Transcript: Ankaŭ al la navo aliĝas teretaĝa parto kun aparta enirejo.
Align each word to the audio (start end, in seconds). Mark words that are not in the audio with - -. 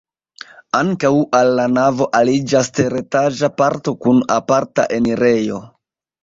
Ankaŭ 0.77 1.09
al 1.39 1.49
la 1.59 1.65
navo 1.73 2.07
aliĝas 2.19 2.71
teretaĝa 2.79 3.51
parto 3.61 3.95
kun 4.07 4.23
aparta 4.39 4.89
enirejo. 4.99 5.63